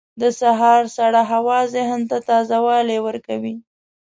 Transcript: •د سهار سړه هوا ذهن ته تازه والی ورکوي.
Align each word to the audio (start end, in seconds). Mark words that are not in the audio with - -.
•د 0.21 0.23
سهار 0.39 0.83
سړه 0.97 1.21
هوا 1.33 1.59
ذهن 1.75 2.01
ته 2.09 2.17
تازه 2.29 2.57
والی 2.67 2.97
ورکوي. 3.07 3.55